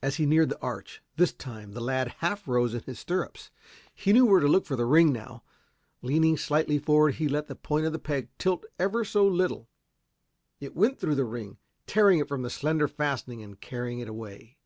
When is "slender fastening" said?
12.54-13.42